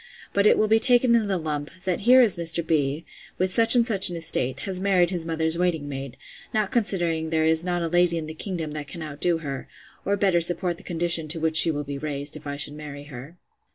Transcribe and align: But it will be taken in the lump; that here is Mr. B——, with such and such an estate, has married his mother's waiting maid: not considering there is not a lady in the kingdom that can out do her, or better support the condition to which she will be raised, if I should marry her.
But 0.33 0.47
it 0.47 0.57
will 0.57 0.67
be 0.67 0.79
taken 0.79 1.13
in 1.13 1.27
the 1.27 1.37
lump; 1.37 1.69
that 1.85 1.99
here 2.09 2.21
is 2.21 2.35
Mr. 2.35 2.65
B——, 2.65 3.05
with 3.37 3.51
such 3.53 3.75
and 3.75 3.85
such 3.85 4.09
an 4.09 4.15
estate, 4.15 4.61
has 4.61 4.81
married 4.81 5.11
his 5.11 5.27
mother's 5.27 5.59
waiting 5.59 5.87
maid: 5.87 6.17
not 6.55 6.71
considering 6.71 7.29
there 7.29 7.45
is 7.45 7.63
not 7.63 7.83
a 7.83 7.87
lady 7.87 8.17
in 8.17 8.25
the 8.25 8.33
kingdom 8.33 8.71
that 8.71 8.87
can 8.87 9.03
out 9.03 9.21
do 9.21 9.37
her, 9.37 9.67
or 10.03 10.17
better 10.17 10.41
support 10.41 10.77
the 10.77 10.81
condition 10.83 11.27
to 11.27 11.39
which 11.39 11.55
she 11.57 11.69
will 11.69 11.83
be 11.83 11.99
raised, 11.99 12.35
if 12.35 12.47
I 12.47 12.57
should 12.57 12.73
marry 12.73 13.03
her. 13.13 13.37